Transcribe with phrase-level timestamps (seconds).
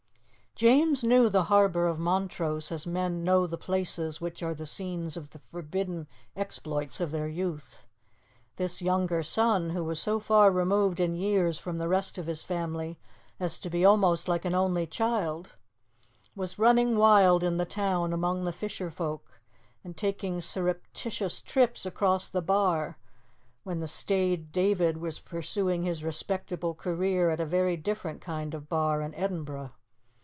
[0.53, 5.17] James knew the harbour of Montrose as men know the places which are the scenes
[5.17, 7.87] of the forbidden exploits of their youth.
[8.57, 12.43] This younger son, who was so far removed in years from the rest of his
[12.43, 12.99] family
[13.39, 15.55] as to be almost like an only child,
[16.35, 19.41] was running wild in the town among the fisher folk,
[19.83, 22.99] and taking surreptitious trips across the bar
[23.63, 28.69] when the staid David was pursuing his respectable career at a very different kind of
[28.69, 29.71] bar in Edinburgh.